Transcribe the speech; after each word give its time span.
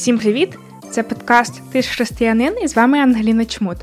Всім 0.00 0.18
привіт! 0.18 0.58
Це 0.90 1.02
подкаст 1.02 1.72
Ти 1.72 1.82
ж 1.82 1.90
християнин 1.90 2.54
і 2.62 2.68
з 2.68 2.76
вами 2.76 2.98
Ангеліна 2.98 3.44
Чмут. 3.44 3.76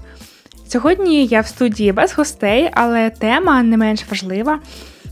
Сьогодні 0.67 1.25
я 1.25 1.41
в 1.41 1.47
студії 1.47 1.91
без 1.91 2.13
гостей, 2.13 2.69
але 2.73 3.09
тема 3.09 3.63
не 3.63 3.77
менш 3.77 4.05
важлива. 4.09 4.59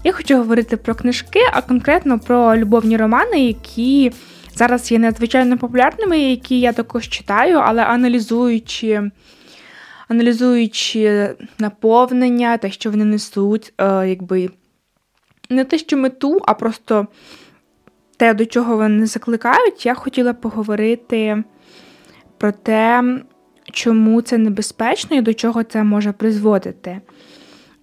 Я 0.04 0.12
хочу 0.12 0.38
говорити 0.38 0.78
про 0.78 0.96
книжки, 0.96 1.40
а 1.54 1.62
конкретно 1.62 2.20
про 2.20 2.58
любовні 2.58 2.98
романи, 2.98 3.46
які 3.46 4.12
зараз 4.56 4.92
є 4.92 5.00
надзвичайно 5.00 5.58
популярними, 5.58 6.20
які 6.20 6.60
я 6.60 6.74
також 6.74 7.10
читаю, 7.10 7.58
але 7.58 7.84
аналізуючи 7.84 9.12
аналізуючи 10.08 11.36
наповнення, 11.60 12.58
те, 12.58 12.72
що 12.72 12.92
вони 12.92 13.06
несуть, 13.06 13.74
е, 13.78 14.08
якби 14.10 14.50
не 15.50 15.66
те, 15.66 15.78
що 15.78 15.98
мету, 15.98 16.42
а 16.46 16.54
просто 16.54 17.08
те, 18.18 18.34
до 18.34 18.46
чого 18.46 18.78
вони 18.78 19.06
закликають, 19.06 19.86
я 19.86 19.94
хотіла 19.94 20.34
поговорити 20.34 21.44
про 22.38 22.52
те, 22.52 23.04
чому 23.72 24.22
це 24.22 24.38
небезпечно 24.38 25.18
і 25.18 25.22
до 25.22 25.34
чого 25.34 25.64
це 25.64 25.84
може 25.84 26.12
призводити. 26.12 27.02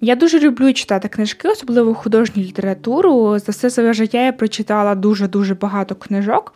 Я 0.01 0.17
дуже 0.17 0.41
люблю 0.41 0.73
читати 0.73 1.09
книжки, 1.09 1.49
особливо 1.49 1.95
художню 1.95 2.43
літературу. 2.43 3.39
За 3.39 3.53
все 3.53 3.71
своє 3.71 3.93
життя 3.93 4.25
я 4.25 4.33
прочитала 4.33 4.95
дуже-дуже 4.95 5.55
багато 5.55 5.95
книжок, 5.95 6.55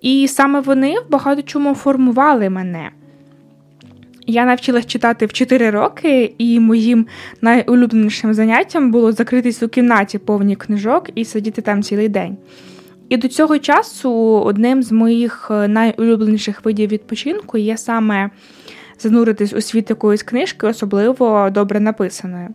і 0.00 0.28
саме 0.28 0.60
вони 0.60 1.00
в 1.00 1.10
багато 1.10 1.42
чому 1.42 1.74
формували 1.74 2.50
мене. 2.50 2.90
Я 4.26 4.44
навчилась 4.44 4.86
читати 4.86 5.26
в 5.26 5.32
4 5.32 5.70
роки, 5.70 6.34
і 6.38 6.60
моїм 6.60 7.06
найулюбленішим 7.40 8.34
заняттям 8.34 8.90
було 8.90 9.12
закритись 9.12 9.62
у 9.62 9.68
кімнаті 9.68 10.18
повні 10.18 10.56
книжок 10.56 11.10
і 11.14 11.24
сидіти 11.24 11.62
там 11.62 11.82
цілий 11.82 12.08
день. 12.08 12.36
І 13.08 13.16
до 13.16 13.28
цього 13.28 13.58
часу 13.58 14.12
одним 14.44 14.82
з 14.82 14.92
моїх 14.92 15.48
е, 15.50 15.68
найулюбленіших 15.68 16.64
видів 16.64 16.90
відпочинку 16.90 17.58
є 17.58 17.76
саме 17.76 18.30
зануритись 18.98 19.52
у 19.52 19.60
світ 19.60 19.90
якоїсь 19.90 20.22
книжки, 20.22 20.66
особливо 20.66 21.50
добре 21.50 21.80
написаної. 21.80 22.48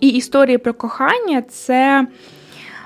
І 0.00 0.08
історії 0.08 0.58
про 0.58 0.74
кохання 0.74 1.42
це 1.42 2.06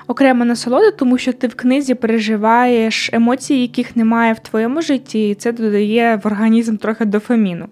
окрема 0.07 0.45
насолода, 0.45 0.91
тому 0.91 1.17
що 1.17 1.33
ти 1.33 1.47
в 1.47 1.55
книзі 1.55 1.95
переживаєш 1.95 3.09
емоції, 3.13 3.61
яких 3.61 3.95
немає 3.95 4.33
в 4.33 4.39
твоєму 4.39 4.81
житті, 4.81 5.29
і 5.29 5.35
це 5.35 5.51
додає 5.51 6.21
в 6.23 6.27
організм 6.27 6.77
трохи 6.77 7.05
дофаміну. 7.05 7.67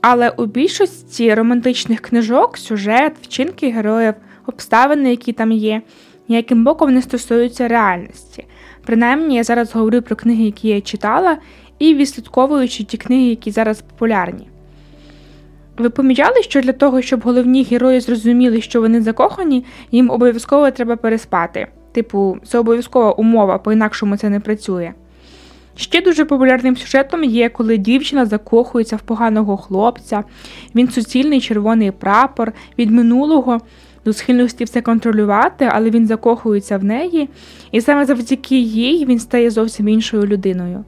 Але 0.00 0.30
у 0.30 0.46
більшості 0.46 1.34
романтичних 1.34 2.00
книжок 2.00 2.58
сюжет, 2.58 3.12
вчинки 3.22 3.70
героїв, 3.70 4.14
обставини, 4.46 5.10
які 5.10 5.32
там 5.32 5.52
є, 5.52 5.82
ніяким 6.28 6.64
боком 6.64 6.94
не 6.94 7.02
стосуються 7.02 7.68
реальності. 7.68 8.44
Принаймні, 8.84 9.36
я 9.36 9.44
зараз 9.44 9.74
говорю 9.74 10.02
про 10.02 10.16
книги, 10.16 10.44
які 10.44 10.68
я 10.68 10.80
читала, 10.80 11.38
і 11.78 11.94
відслідковуючи 11.94 12.84
ті 12.84 12.96
книги, 12.96 13.24
які 13.24 13.50
зараз 13.50 13.82
популярні. 13.82 14.48
Ви 15.78 15.90
помічали, 15.90 16.42
що 16.42 16.60
для 16.60 16.72
того, 16.72 17.02
щоб 17.02 17.20
головні 17.20 17.62
герої 17.62 18.00
зрозуміли, 18.00 18.60
що 18.60 18.80
вони 18.80 19.02
закохані, 19.02 19.64
їм 19.92 20.10
обов'язково 20.10 20.70
треба 20.70 20.96
переспати. 20.96 21.66
Типу, 21.92 22.38
це 22.46 22.58
обов'язкова 22.58 23.12
умова, 23.12 23.58
по-інакшому 23.58 24.16
це 24.16 24.28
не 24.28 24.40
працює. 24.40 24.92
Ще 25.76 26.00
дуже 26.00 26.24
популярним 26.24 26.76
сюжетом 26.76 27.24
є, 27.24 27.48
коли 27.48 27.76
дівчина 27.76 28.26
закохується 28.26 28.96
в 28.96 29.00
поганого 29.00 29.56
хлопця, 29.56 30.24
він 30.74 30.88
суцільний 30.88 31.40
червоний 31.40 31.90
прапор 31.90 32.52
від 32.78 32.90
минулого 32.90 33.60
до 34.08 34.12
схильності 34.12 34.64
все 34.64 34.80
контролювати, 34.80 35.68
але 35.72 35.90
він 35.90 36.06
закохується 36.06 36.78
в 36.78 36.84
неї, 36.84 37.28
і 37.72 37.80
саме 37.80 38.04
завдяки 38.04 38.58
їй 38.58 39.04
він 39.04 39.18
стає 39.18 39.50
зовсім 39.50 39.88
іншою 39.88 40.26
людиною. 40.26 40.84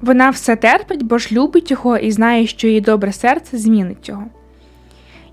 Вона 0.00 0.30
все 0.30 0.56
терпить, 0.56 1.02
бо 1.02 1.18
ж 1.18 1.28
любить 1.32 1.70
його 1.70 1.96
і 1.96 2.10
знає, 2.10 2.46
що 2.46 2.66
її 2.66 2.80
добре 2.80 3.12
серце 3.12 3.58
змінить 3.58 4.08
його. 4.08 4.24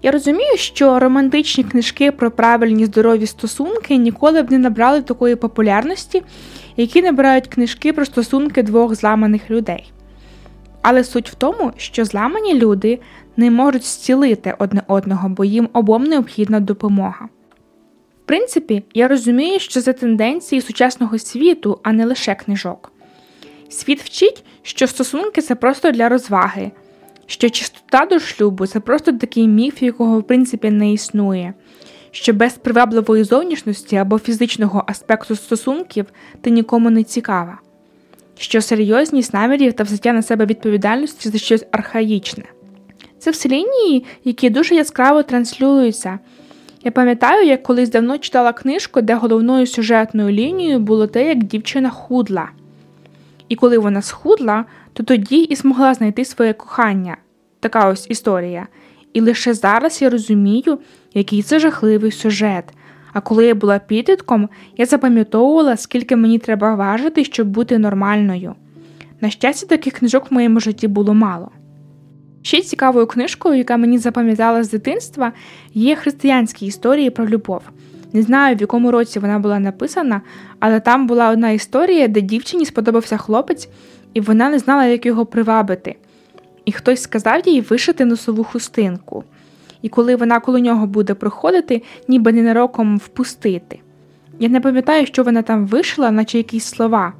Я 0.01 0.11
розумію, 0.11 0.57
що 0.57 0.99
романтичні 0.99 1.63
книжки 1.63 2.11
про 2.11 2.31
правильні 2.31 2.85
здорові 2.85 3.25
стосунки 3.25 3.97
ніколи 3.97 4.41
б 4.41 4.51
не 4.51 4.57
набрали 4.57 5.01
такої 5.01 5.35
популярності, 5.35 6.23
які 6.77 7.01
набирають 7.01 7.47
книжки 7.47 7.93
про 7.93 8.05
стосунки 8.05 8.63
двох 8.63 8.95
зламаних 8.95 9.49
людей. 9.49 9.91
Але 10.81 11.03
суть 11.03 11.29
в 11.29 11.35
тому, 11.35 11.71
що 11.77 12.05
зламані 12.05 12.53
люди 12.53 12.99
не 13.37 13.51
можуть 13.51 13.83
зцілити 13.83 14.55
одне 14.59 14.81
одного, 14.87 15.29
бо 15.29 15.45
їм 15.45 15.69
обом 15.73 16.03
необхідна 16.03 16.59
допомога. 16.59 17.29
В 18.23 18.27
принципі, 18.27 18.83
я 18.93 19.07
розумію, 19.07 19.59
що 19.59 19.81
це 19.81 19.93
тенденції 19.93 20.61
сучасного 20.61 21.19
світу, 21.19 21.79
а 21.83 21.91
не 21.91 22.05
лише 22.05 22.35
книжок. 22.35 22.91
Світ 23.69 24.01
вчить, 24.01 24.43
що 24.61 24.87
стосунки 24.87 25.41
це 25.41 25.55
просто 25.55 25.91
для 25.91 26.09
розваги, 26.09 26.71
що 27.25 27.49
чистота 27.49 28.05
до 28.05 28.19
шлюбу 28.19 28.67
це 28.67 28.79
просто 28.79 29.11
такий 29.11 29.47
міф, 29.47 29.81
якого 29.81 30.19
в 30.19 30.23
принципі 30.23 30.69
не 30.69 30.93
існує, 30.93 31.53
що 32.11 32.33
без 32.33 32.53
привабливої 32.53 33.23
зовнішності 33.23 33.95
або 33.95 34.19
фізичного 34.19 34.83
аспекту 34.87 35.35
стосунків 35.35 36.05
ти 36.41 36.49
нікому 36.49 36.89
не 36.89 37.03
цікава, 37.03 37.59
що 38.37 38.61
серйозність 38.61 39.33
намірів 39.33 39.73
та 39.73 39.83
взяття 39.83 40.13
на 40.13 40.21
себе 40.21 40.45
відповідальності 40.45 41.29
за 41.29 41.37
щось 41.37 41.65
архаїчне. 41.71 42.43
Це 43.25 43.31
все 43.31 43.49
лінії, 43.49 44.05
які 44.23 44.49
дуже 44.49 44.75
яскраво 44.75 45.23
транслюються. 45.23 46.19
Я 46.83 46.91
пам'ятаю, 46.91 47.47
як 47.47 47.63
колись 47.63 47.89
давно 47.89 48.17
читала 48.17 48.53
книжку, 48.53 49.01
де 49.01 49.15
головною 49.15 49.67
сюжетною 49.67 50.31
лінією 50.31 50.79
було 50.79 51.07
те, 51.07 51.27
як 51.27 51.43
дівчина 51.43 51.89
худла. 51.89 52.49
І 53.49 53.55
коли 53.55 53.77
вона 53.77 54.01
схудла, 54.01 54.65
то 54.93 55.03
тоді 55.03 55.41
і 55.41 55.55
змогла 55.55 55.93
знайти 55.93 56.25
своє 56.25 56.53
кохання. 56.53 57.17
Така 57.59 57.89
ось 57.89 58.07
історія. 58.09 58.67
І 59.13 59.21
лише 59.21 59.53
зараз 59.53 60.01
я 60.01 60.09
розумію, 60.09 60.79
який 61.13 61.41
це 61.41 61.59
жахливий 61.59 62.11
сюжет. 62.11 62.65
А 63.13 63.21
коли 63.21 63.45
я 63.45 63.55
була 63.55 63.79
підлітком, 63.79 64.49
я 64.77 64.85
запам'ятовувала, 64.85 65.77
скільки 65.77 66.15
мені 66.15 66.39
треба 66.39 66.75
важити, 66.75 67.23
щоб 67.23 67.47
бути 67.47 67.77
нормальною. 67.77 68.55
На 69.21 69.29
щастя, 69.29 69.67
таких 69.67 69.93
книжок 69.93 70.31
в 70.31 70.33
моєму 70.33 70.59
житті 70.59 70.87
було 70.87 71.13
мало. 71.13 71.51
Ще 72.45 72.61
цікавою 72.61 73.07
книжкою, 73.07 73.57
яка 73.57 73.77
мені 73.77 73.97
запам'ятала 73.97 74.63
з 74.63 74.69
дитинства, 74.69 75.31
є 75.73 75.95
християнські 75.95 76.65
історії 76.65 77.09
про 77.09 77.27
любов. 77.27 77.61
Не 78.13 78.21
знаю, 78.21 78.55
в 78.55 78.61
якому 78.61 78.91
році 78.91 79.19
вона 79.19 79.39
була 79.39 79.59
написана, 79.59 80.21
але 80.59 80.79
там 80.79 81.07
була 81.07 81.29
одна 81.29 81.49
історія, 81.49 82.07
де 82.07 82.21
дівчині 82.21 82.65
сподобався 82.65 83.17
хлопець, 83.17 83.69
і 84.13 84.21
вона 84.21 84.49
не 84.49 84.59
знала, 84.59 84.85
як 84.85 85.05
його 85.05 85.25
привабити. 85.25 85.95
І 86.65 86.71
хтось 86.71 87.01
сказав 87.01 87.41
їй 87.45 87.61
вишити 87.61 88.05
носову 88.05 88.43
хустинку. 88.43 89.23
І 89.81 89.89
коли 89.89 90.15
вона 90.15 90.39
коло 90.39 90.59
нього 90.59 90.87
буде 90.87 91.13
проходити, 91.13 91.81
ніби 92.07 92.33
ненароком 92.33 92.97
впустити. 92.97 93.79
Я 94.39 94.49
не 94.49 94.61
пам'ятаю, 94.61 95.05
що 95.05 95.23
вона 95.23 95.41
там 95.41 95.67
вишила, 95.67 96.11
наче 96.11 96.37
якісь 96.37 96.65
слова. 96.65 97.13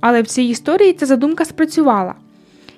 Але 0.00 0.22
в 0.22 0.26
цій 0.26 0.42
історії 0.42 0.92
ця 0.92 1.06
задумка 1.06 1.44
спрацювала. 1.44 2.14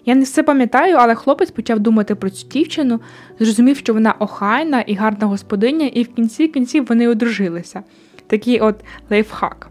Я 0.07 0.15
не 0.15 0.25
все 0.25 0.43
пам'ятаю, 0.43 0.97
але 0.97 1.15
хлопець 1.15 1.51
почав 1.51 1.79
думати 1.79 2.15
про 2.15 2.31
цю 2.31 2.49
дівчину, 2.49 3.01
зрозумів, 3.39 3.77
що 3.77 3.95
вона 3.95 4.15
охайна 4.19 4.81
і 4.81 4.95
гарна 4.95 5.27
господиня, 5.27 5.87
і 5.87 6.03
в 6.03 6.15
кінці 6.15 6.49
кінців 6.49 6.87
вони 6.89 7.09
одружилися. 7.09 7.83
Такий 8.27 8.61
от 8.61 8.77
лайфхак. 9.11 9.71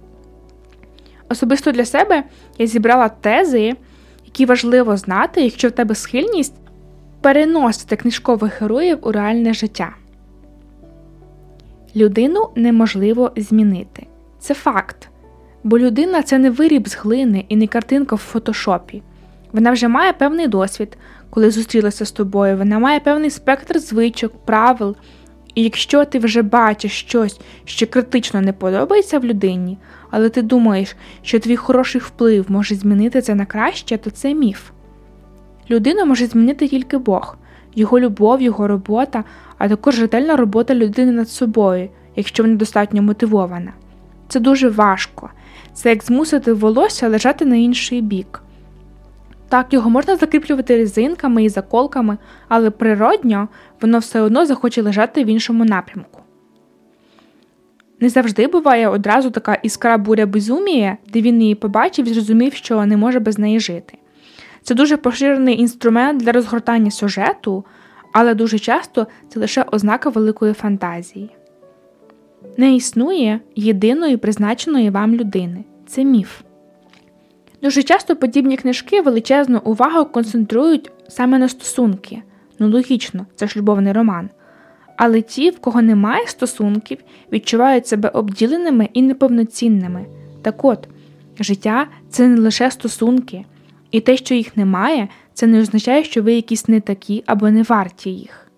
Особисто 1.30 1.72
для 1.72 1.86
себе 1.86 2.24
я 2.58 2.68
зібрала 2.68 3.10
тези, 3.10 3.74
які 4.26 4.46
важливо 4.46 4.98
знати, 4.98 5.42
якщо 5.42 5.68
в 5.68 5.72
тебе 5.72 5.96
схильність 5.96 6.56
переносити 7.22 7.96
книжкових 7.96 8.62
героїв 8.62 8.98
у 9.02 9.12
реальне 9.12 9.54
життя. 9.54 9.96
Людину 11.96 12.50
неможливо 12.56 13.32
змінити. 13.36 14.08
Це 14.40 14.54
факт. 14.54 15.10
Бо 15.64 15.80
людина 15.80 16.24
це 16.24 16.38
не 16.38 16.50
виріб 16.50 16.88
з 16.88 16.96
глини 16.96 17.46
і 17.50 17.56
не 17.56 17.68
картинка 17.68 18.16
в 18.16 18.20
фотошопі. 18.20 19.02
Вона 19.54 19.72
вже 19.72 19.88
має 19.88 20.14
певний 20.14 20.48
досвід, 20.48 20.98
коли 21.30 21.52
зустрілася 21.52 22.06
з 22.06 22.12
тобою, 22.12 22.58
вона 22.58 22.80
має 22.80 23.00
певний 23.00 23.30
спектр 23.30 23.80
звичок, 23.80 24.46
правил. 24.46 24.96
І 25.56 25.64
якщо 25.64 26.06
ти 26.06 26.20
вже 26.20 26.42
бачиш 26.42 26.92
щось, 27.00 27.40
що 27.66 27.88
критично 27.88 28.42
не 28.42 28.54
подобається 28.54 29.20
в 29.20 29.26
людині, 29.26 29.78
але 30.10 30.30
ти 30.30 30.42
думаєш, 30.42 30.96
що 31.22 31.40
твій 31.40 31.56
хороший 31.56 32.02
вплив 32.02 32.46
може 32.50 32.76
змінити 32.76 33.22
це 33.22 33.36
на 33.36 33.46
краще, 33.46 33.98
то 33.98 34.10
це 34.10 34.34
міф. 34.34 34.70
Людину 35.70 36.06
може 36.06 36.26
змінити 36.26 36.68
тільки 36.68 36.98
Бог, 36.98 37.38
його 37.76 38.00
любов, 38.00 38.42
його 38.42 38.68
робота, 38.68 39.24
а 39.58 39.70
також 39.70 40.00
ретельна 40.00 40.36
робота 40.36 40.76
людини 40.76 41.12
над 41.12 41.30
собою, 41.30 41.90
якщо 42.16 42.44
вона 42.44 42.56
достатньо 42.56 43.02
мотивована. 43.02 43.74
Це 44.28 44.40
дуже 44.40 44.70
важко. 44.70 45.30
Це 45.74 45.90
як 45.90 46.04
змусити 46.04 46.54
волосся 46.54 47.10
лежати 47.10 47.46
на 47.46 47.56
інший 47.56 48.02
бік. 48.02 48.44
Так, 49.54 49.74
його 49.74 49.90
можна 49.90 50.16
закріплювати 50.16 50.78
резинками 50.78 51.44
і 51.44 51.50
заколками, 51.50 52.18
але 52.48 52.70
природньо 52.70 53.48
воно 53.82 54.00
все 54.00 54.22
одно 54.22 54.46
захоче 54.46 54.82
лежати 54.82 55.24
в 55.24 55.28
іншому 55.28 55.66
напрямку. 55.66 56.22
Не 58.00 58.10
завжди 58.10 58.48
буває 58.48 58.88
одразу 58.88 59.32
така 59.32 59.54
іскра 59.54 59.98
буря 59.98 60.26
безумія, 60.26 60.98
де 61.14 61.22
він 61.22 61.42
її 61.42 61.56
побачив 61.56 62.08
і 62.08 62.14
зрозумів, 62.14 62.54
що 62.54 62.86
не 62.86 62.98
може 62.98 63.20
без 63.20 63.40
неї 63.40 63.60
жити. 63.60 63.98
Це 64.62 64.76
дуже 64.76 64.98
поширений 64.98 65.60
інструмент 65.60 66.24
для 66.24 66.32
розгортання 66.32 66.92
сюжету, 66.92 67.66
але 68.14 68.34
дуже 68.34 68.60
часто 68.60 69.08
це 69.30 69.40
лише 69.40 69.66
ознака 69.72 70.10
великої 70.10 70.54
фантазії. 70.54 71.30
Не 72.58 72.76
існує 72.76 73.40
єдиної 73.56 74.18
призначеної 74.18 74.90
вам 74.90 75.16
людини 75.16 75.64
це 75.88 76.04
міф. 76.04 76.42
Дуже 77.64 77.84
часто 77.84 78.16
подібні 78.16 78.58
книжки 78.58 79.02
величезну 79.02 79.62
увагу 79.64 80.06
концентрують 80.06 80.92
саме 81.08 81.40
на 81.40 81.50
стосунки. 81.50 82.22
Ну, 82.60 82.70
логічно, 82.70 83.26
це 83.36 83.48
ж 83.48 83.60
любовний 83.60 83.94
роман. 83.94 84.30
Але 84.98 85.22
ті, 85.22 85.50
в 85.50 85.60
кого 85.60 85.82
немає 85.82 86.28
стосунків, 86.28 86.98
відчувають 87.32 87.88
себе 87.88 88.10
обділеними 88.10 88.90
і 88.94 89.02
неповноцінними. 89.02 90.06
Так 90.42 90.66
от, 90.66 90.88
життя 91.40 91.88
це 92.10 92.28
не 92.28 92.42
лише 92.42 92.72
стосунки, 92.72 93.46
і 93.92 94.00
те, 94.00 94.18
що 94.18 94.36
їх 94.36 94.58
немає, 94.58 95.08
це 95.34 95.48
не 95.48 95.62
означає, 95.62 96.04
що 96.04 96.24
ви 96.24 96.34
якісь 96.34 96.68
не 96.68 96.82
такі 96.82 97.24
або 97.26 97.50
не 97.50 97.64
варті 97.64 98.10
їх. 98.10 98.52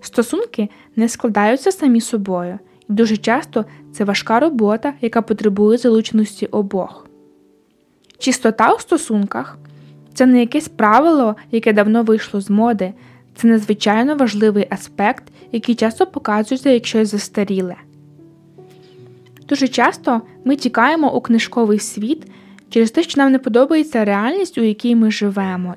Стосунки 0.00 0.68
не 0.96 1.08
складаються 1.08 1.72
самі 1.72 2.00
собою, 2.00 2.58
і 2.88 2.92
дуже 2.92 3.16
часто 3.16 3.64
це 3.92 4.04
важка 4.04 4.40
робота, 4.40 4.94
яка 5.00 5.22
потребує 5.22 5.78
залученості 5.78 6.46
обох. 6.46 7.05
Чистота 8.18 8.74
у 8.74 8.78
стосунках 8.78 9.58
це 10.14 10.26
не 10.26 10.40
якесь 10.40 10.68
правило, 10.68 11.36
яке 11.50 11.72
давно 11.72 12.02
вийшло 12.02 12.40
з 12.40 12.50
моди, 12.50 12.92
це 13.34 13.48
надзвичайно 13.48 14.16
важливий 14.16 14.66
аспект, 14.70 15.24
який 15.52 15.74
часто 15.74 16.06
показується 16.06 16.70
як 16.70 17.06
застаріле. 17.06 17.76
Дуже 19.48 19.68
часто 19.68 20.22
ми 20.44 20.56
тікаємо 20.56 21.14
у 21.14 21.20
книжковий 21.20 21.78
світ 21.78 22.26
через 22.70 22.90
те, 22.90 23.02
що 23.02 23.20
нам 23.20 23.32
не 23.32 23.38
подобається 23.38 24.04
реальність, 24.04 24.58
у 24.58 24.62
якій 24.62 24.96
ми 24.96 25.10
живемо. 25.10 25.74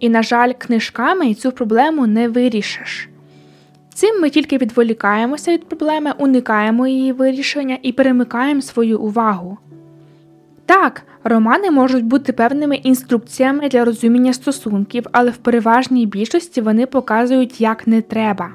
І, 0.00 0.08
на 0.08 0.22
жаль, 0.22 0.52
книжками 0.58 1.34
цю 1.34 1.52
проблему 1.52 2.06
не 2.06 2.28
вирішиш. 2.28 3.08
Цим 3.94 4.20
ми 4.20 4.30
тільки 4.30 4.58
відволікаємося 4.58 5.52
від 5.52 5.68
проблеми, 5.68 6.12
уникаємо 6.18 6.86
її 6.86 7.12
вирішення 7.12 7.78
і 7.82 7.92
перемикаємо 7.92 8.62
свою 8.62 9.00
увагу. 9.00 9.58
Так, 10.70 11.02
романи 11.24 11.70
можуть 11.70 12.04
бути 12.04 12.32
певними 12.32 12.76
інструкціями 12.76 13.68
для 13.68 13.84
розуміння 13.84 14.32
стосунків, 14.32 15.06
але 15.12 15.30
в 15.30 15.36
переважній 15.36 16.06
більшості 16.06 16.60
вони 16.60 16.86
показують, 16.86 17.60
як 17.60 17.86
не 17.86 18.02
треба. 18.02 18.50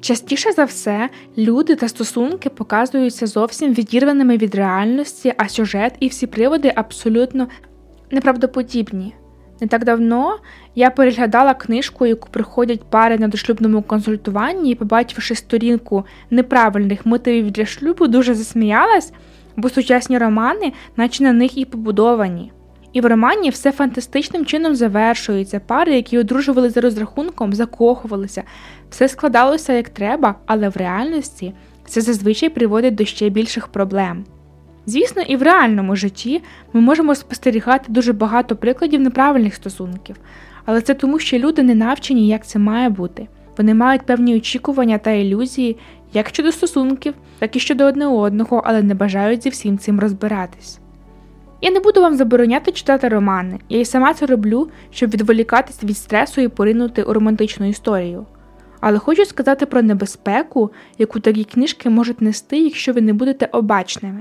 Частіше 0.00 0.52
за 0.52 0.64
все, 0.64 1.08
люди 1.38 1.76
та 1.76 1.88
стосунки 1.88 2.50
показуються 2.50 3.26
зовсім 3.26 3.74
відірваними 3.74 4.36
від 4.36 4.54
реальності, 4.54 5.34
а 5.36 5.48
сюжет 5.48 5.94
і 6.00 6.08
всі 6.08 6.26
приводи 6.26 6.72
абсолютно 6.76 7.48
неправдоподібні. 8.10 9.14
Не 9.60 9.66
так 9.66 9.84
давно 9.84 10.38
я 10.74 10.90
переглядала 10.90 11.54
книжку, 11.54 12.06
яку 12.06 12.28
приходять 12.30 12.82
пари 12.90 13.18
на 13.18 13.28
дошлюбному 13.28 13.82
консультуванні, 13.82 14.70
і, 14.70 14.74
побачивши 14.74 15.34
сторінку 15.34 16.04
неправильних 16.30 17.06
мотивів 17.06 17.50
для 17.50 17.66
шлюбу, 17.66 18.06
дуже 18.06 18.34
засміялась, 18.34 19.12
бо 19.56 19.68
сучасні 19.68 20.18
романи, 20.18 20.72
наче 20.96 21.24
на 21.24 21.32
них 21.32 21.58
і 21.58 21.64
побудовані. 21.64 22.52
І 22.92 23.00
в 23.00 23.06
романі 23.06 23.50
все 23.50 23.72
фантастичним 23.72 24.46
чином 24.46 24.74
завершується. 24.74 25.60
Пари, 25.60 25.94
які 25.94 26.18
одружували 26.18 26.70
за 26.70 26.80
розрахунком, 26.80 27.52
закохувалися, 27.52 28.42
все 28.90 29.08
складалося 29.08 29.72
як 29.72 29.88
треба, 29.88 30.34
але 30.46 30.68
в 30.68 30.76
реальності 30.76 31.54
це 31.86 32.00
зазвичай 32.00 32.48
приводить 32.48 32.94
до 32.94 33.04
ще 33.04 33.28
більших 33.28 33.68
проблем. 33.68 34.24
Звісно, 34.86 35.22
і 35.22 35.36
в 35.36 35.42
реальному 35.42 35.96
житті 35.96 36.42
ми 36.72 36.80
можемо 36.80 37.14
спостерігати 37.14 37.84
дуже 37.88 38.12
багато 38.12 38.56
прикладів 38.56 39.00
неправильних 39.00 39.54
стосунків, 39.54 40.16
але 40.64 40.80
це 40.80 40.94
тому, 40.94 41.18
що 41.18 41.38
люди 41.38 41.62
не 41.62 41.74
навчені, 41.74 42.28
як 42.28 42.46
це 42.46 42.58
має 42.58 42.88
бути. 42.88 43.28
Вони 43.58 43.74
мають 43.74 44.06
певні 44.06 44.36
очікування 44.36 44.98
та 44.98 45.10
ілюзії 45.10 45.76
як 46.14 46.28
щодо 46.28 46.52
стосунків, 46.52 47.14
так 47.38 47.56
і 47.56 47.60
щодо 47.60 47.84
одне 47.84 48.06
одного, 48.06 48.62
але 48.64 48.82
не 48.82 48.94
бажають 48.94 49.42
зі 49.42 49.48
всім 49.48 49.78
цим 49.78 50.00
розбиратись. 50.00 50.78
Я 51.60 51.70
не 51.70 51.80
буду 51.80 52.00
вам 52.00 52.16
забороняти 52.16 52.72
читати 52.72 53.08
романи, 53.08 53.58
я 53.68 53.80
і 53.80 53.84
сама 53.84 54.14
це 54.14 54.26
роблю, 54.26 54.68
щоб 54.90 55.10
відволікатись 55.10 55.84
від 55.84 55.96
стресу 55.96 56.40
і 56.40 56.48
поринути 56.48 57.02
у 57.02 57.12
романтичну 57.12 57.68
історію. 57.68 58.26
Але 58.80 58.98
хочу 58.98 59.24
сказати 59.24 59.66
про 59.66 59.82
небезпеку, 59.82 60.70
яку 60.98 61.20
такі 61.20 61.44
книжки 61.44 61.90
можуть 61.90 62.22
нести, 62.22 62.58
якщо 62.58 62.92
ви 62.92 63.00
не 63.00 63.12
будете 63.12 63.48
обачними. 63.52 64.20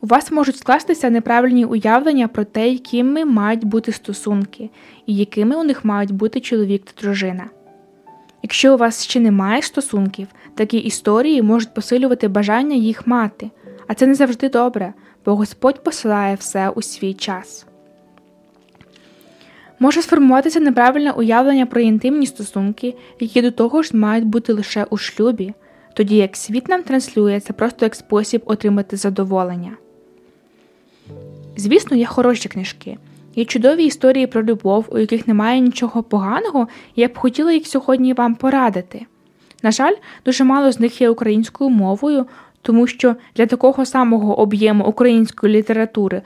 У 0.00 0.06
вас 0.06 0.32
можуть 0.32 0.56
скластися 0.56 1.10
неправильні 1.10 1.64
уявлення 1.64 2.28
про 2.28 2.44
те, 2.44 2.68
якими 2.68 3.24
мають 3.24 3.64
бути 3.64 3.92
стосунки, 3.92 4.70
і 5.06 5.16
якими 5.16 5.56
у 5.56 5.64
них 5.64 5.84
мають 5.84 6.12
бути 6.12 6.40
чоловік 6.40 6.84
та 6.84 7.02
дружина. 7.02 7.44
Якщо 8.42 8.74
у 8.74 8.76
вас 8.76 9.04
ще 9.04 9.20
немає 9.20 9.62
стосунків, 9.62 10.28
такі 10.54 10.78
історії 10.78 11.42
можуть 11.42 11.74
посилювати 11.74 12.28
бажання 12.28 12.76
їх 12.76 13.06
мати, 13.06 13.50
а 13.86 13.94
це 13.94 14.06
не 14.06 14.14
завжди 14.14 14.48
добре, 14.48 14.92
бо 15.24 15.36
Господь 15.36 15.84
посилає 15.84 16.34
все 16.34 16.68
у 16.68 16.82
свій 16.82 17.14
час. 17.14 17.66
Може 19.78 20.02
сформуватися 20.02 20.60
неправильне 20.60 21.10
уявлення 21.10 21.66
про 21.66 21.80
інтимні 21.80 22.26
стосунки, 22.26 22.94
які 23.20 23.42
до 23.42 23.50
того 23.50 23.82
ж 23.82 23.96
мають 23.96 24.24
бути 24.24 24.52
лише 24.52 24.84
у 24.84 24.96
шлюбі, 24.96 25.54
тоді 25.94 26.16
як 26.16 26.36
світ 26.36 26.68
нам 26.68 26.82
транслює 26.82 27.40
це 27.40 27.52
просто 27.52 27.86
як 27.86 27.94
спосіб 27.94 28.42
отримати 28.44 28.96
задоволення. 28.96 29.76
Звісно, 31.56 31.96
є 31.96 32.06
хороші 32.06 32.48
книжки, 32.48 32.98
є 33.34 33.44
чудові 33.44 33.84
історії 33.84 34.26
про 34.26 34.42
любов, 34.42 34.86
у 34.88 34.98
яких 34.98 35.28
немає 35.28 35.60
нічого 35.60 36.02
поганого, 36.02 36.68
і 36.94 37.00
я 37.00 37.08
б 37.08 37.18
хотіла 37.18 37.52
їх 37.52 37.66
сьогодні 37.66 38.12
вам 38.12 38.34
порадити. 38.34 39.06
На 39.62 39.70
жаль, 39.70 39.94
дуже 40.24 40.44
мало 40.44 40.72
з 40.72 40.80
них 40.80 41.00
є 41.00 41.10
українською 41.10 41.70
мовою, 41.70 42.26
тому 42.62 42.86
що 42.86 43.16
для 43.36 43.46
такого 43.46 43.86
самого 43.86 44.38
об'єму 44.38 44.84
української 44.84 45.54
літератури, 45.54 46.22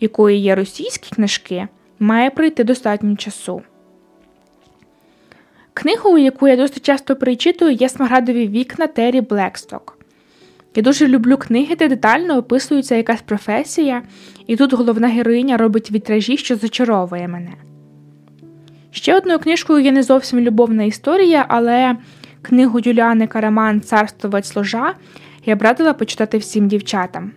якої 0.00 0.40
є 0.40 0.54
російські 0.54 1.14
книжки, 1.14 1.68
має 1.98 2.30
пройти 2.30 2.64
достатньо 2.64 3.16
часу. 3.16 3.62
Книгою, 5.74 6.24
яку 6.24 6.48
я 6.48 6.56
досить 6.56 6.82
часто 6.82 7.16
перечитую, 7.16 7.72
є 7.72 7.88
Смарагдові 7.88 8.48
вікна 8.48 8.86
Террі 8.86 9.20
Блексток. 9.20 9.99
Я 10.74 10.82
дуже 10.82 11.08
люблю 11.08 11.36
книги, 11.36 11.76
де 11.76 11.88
детально 11.88 12.36
описується 12.36 12.94
якась 12.94 13.22
професія, 13.22 14.02
і 14.46 14.56
тут 14.56 14.72
головна 14.72 15.08
героїня 15.08 15.56
робить 15.56 15.90
вітражі, 15.90 16.36
що 16.36 16.56
зачаровує 16.56 17.28
мене. 17.28 17.52
Ще 18.90 19.16
одною 19.16 19.38
книжкою 19.38 19.84
є 19.84 19.92
не 19.92 20.02
зовсім 20.02 20.40
любовна 20.40 20.84
історія, 20.84 21.44
але 21.48 21.96
книгу 22.42 22.80
Юліани 22.84 23.26
Караман 23.26 23.80
Царствувать 23.80 24.56
ложа 24.56 24.94
я 25.46 25.56
б 25.56 25.62
радила 25.62 25.92
почитати 25.92 26.38
всім 26.38 26.68
дівчатам. 26.68 27.32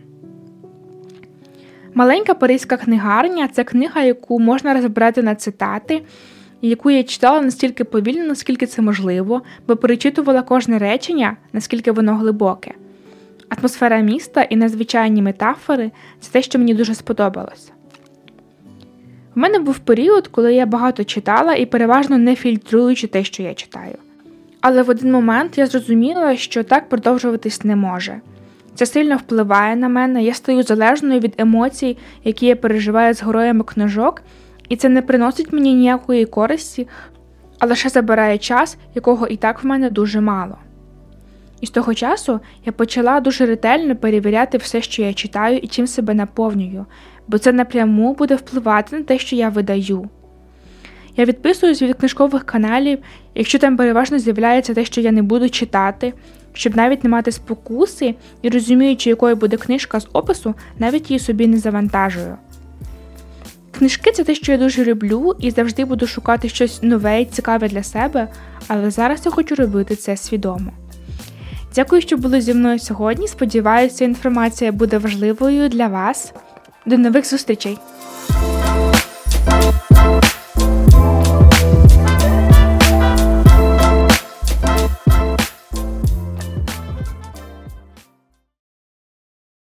Маленька 1.94 2.34
паризька 2.34 2.78
книгарня 2.78 3.48
це 3.48 3.64
книга, 3.64 4.04
яку 4.04 4.40
можна 4.40 4.74
розбирати 4.74 5.24
на 5.24 5.36
цитати, 5.36 6.02
яку 6.62 6.92
я 6.92 7.04
читала 7.04 7.42
настільки 7.42 7.84
повільно, 7.84 8.26
наскільки 8.26 8.66
це 8.66 8.82
можливо, 8.82 9.42
бо 9.68 9.76
перечитувала 9.76 10.42
кожне 10.42 10.80
речення, 10.80 11.38
наскільки 11.54 11.92
воно 11.92 12.16
глибоке. 12.16 12.74
Атмосфера 13.58 14.00
міста 14.00 14.42
і 14.42 14.56
надзвичайні 14.56 15.22
метафори 15.22 15.92
це 16.20 16.32
те, 16.32 16.42
що 16.42 16.60
мені 16.60 16.74
дуже 16.74 16.96
сподобалося. 16.96 17.72
У 19.36 19.40
мене 19.40 19.60
був 19.60 19.80
період, 19.80 20.28
коли 20.28 20.54
я 20.54 20.66
багато 20.66 21.04
читала 21.04 21.54
і 21.54 21.66
переважно 21.66 22.18
не 22.18 22.36
фільтруючи 22.36 23.08
те, 23.08 23.24
що 23.24 23.44
я 23.44 23.54
читаю. 23.54 23.96
Але 24.62 24.82
в 24.84 24.90
один 24.90 25.12
момент 25.12 25.58
я 25.58 25.66
зрозуміла, 25.66 26.36
що 26.38 26.64
так 26.64 26.90
продовжуватись 26.90 27.64
не 27.64 27.76
може. 27.76 28.22
Це 28.76 28.86
сильно 28.86 29.18
впливає 29.18 29.76
на 29.76 29.90
мене, 29.90 30.24
я 30.24 30.34
стаю 30.34 30.64
залежною 30.64 31.20
від 31.20 31.36
емоцій, 31.38 31.98
які 32.24 32.46
я 32.46 32.56
переживаю 32.56 33.14
з 33.14 33.24
героями 33.24 33.64
книжок, 33.64 34.22
і 34.70 34.76
це 34.76 34.90
не 34.90 35.02
приносить 35.02 35.54
мені 35.54 35.74
ніякої 35.74 36.26
користі, 36.26 36.88
а 37.60 37.66
лише 37.66 37.90
забирає 37.90 38.38
час, 38.38 38.78
якого 38.96 39.28
і 39.28 39.38
так 39.38 39.64
в 39.64 39.68
мене 39.68 39.90
дуже 39.90 40.22
мало. 40.22 40.58
І 41.64 41.66
з 41.66 41.70
того 41.70 41.94
часу 41.94 42.40
я 42.66 42.72
почала 42.72 43.20
дуже 43.20 43.46
ретельно 43.46 43.96
перевіряти 43.96 44.58
все, 44.58 44.82
що 44.82 45.02
я 45.02 45.14
читаю 45.14 45.58
і 45.58 45.68
чим 45.68 45.88
себе 45.88 46.14
наповнюю, 46.14 46.86
бо 47.28 47.38
це 47.38 47.54
напряму 47.54 48.14
буде 48.14 48.36
впливати 48.36 48.98
на 48.98 49.04
те, 49.04 49.20
що 49.20 49.36
я 49.36 49.50
видаю. 49.50 50.10
Я 51.18 51.26
відписуюсь 51.26 51.82
від 51.82 51.96
книжкових 51.96 52.44
каналів, 52.44 53.00
якщо 53.36 53.60
там 53.60 53.78
переважно 53.78 54.20
з'являється 54.20 54.74
те, 54.74 54.86
що 54.86 55.02
я 55.02 55.12
не 55.12 55.22
буду 55.22 55.50
читати, 55.50 56.14
щоб 56.54 56.76
навіть 56.76 57.04
не 57.04 57.10
мати 57.10 57.32
спокуси 57.32 58.16
і 58.42 58.50
розуміючи, 58.50 59.10
якою 59.10 59.36
буде 59.36 59.58
книжка 59.58 60.00
з 60.00 60.08
опису, 60.14 60.56
навіть 60.80 61.12
її 61.12 61.20
собі 61.20 61.48
не 61.48 61.58
завантажую. 61.58 62.38
Книжки 63.72 64.12
це 64.12 64.24
те, 64.24 64.36
що 64.36 64.52
я 64.52 64.58
дуже 64.58 64.86
люблю, 64.86 65.36
і 65.40 65.52
завжди 65.52 65.86
буду 65.86 66.08
шукати 66.08 66.50
щось 66.50 66.84
нове 66.84 67.22
і 67.22 67.26
цікаве 67.26 67.68
для 67.68 67.84
себе, 67.84 68.28
але 68.68 68.92
зараз 68.92 69.22
я 69.26 69.32
хочу 69.32 69.56
робити 69.56 69.96
це 69.96 70.18
свідомо. 70.18 70.72
Дякую, 71.76 72.02
що 72.02 72.18
були 72.18 72.42
зі 72.42 72.54
мною 72.54 72.80
сьогодні. 72.80 73.28
Сподіваюся, 73.28 74.06
інформація 74.06 74.72
буде 74.72 74.98
важливою 74.98 75.70
для 75.70 75.88
вас. 75.88 76.34
До 76.86 76.98
нових 76.98 77.30
зустрічей! 77.30 77.78